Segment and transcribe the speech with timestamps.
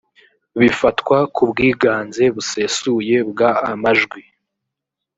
[0.59, 3.39] bifatwa ku bwiganze busesuye bw
[3.71, 4.21] amajwi